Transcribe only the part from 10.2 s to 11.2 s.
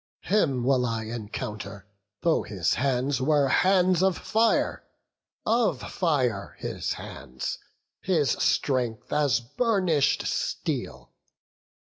steel."